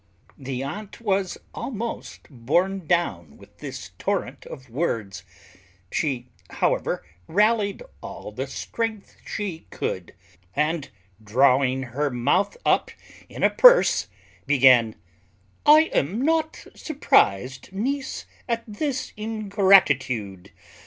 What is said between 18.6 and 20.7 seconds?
this ingratitude.